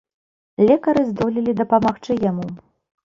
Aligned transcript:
Лекары 0.69 1.03
здолелі 1.09 1.55
дапамагчы 1.63 2.11
яму. 2.29 2.47